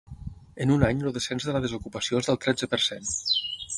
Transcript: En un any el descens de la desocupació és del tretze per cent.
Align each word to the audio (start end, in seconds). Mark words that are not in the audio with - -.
En 0.63 0.71
un 0.75 0.85
any 0.87 1.03
el 1.09 1.13
descens 1.17 1.45
de 1.49 1.55
la 1.57 1.61
desocupació 1.65 2.23
és 2.23 2.31
del 2.31 2.41
tretze 2.47 2.71
per 2.73 2.81
cent. 2.87 3.13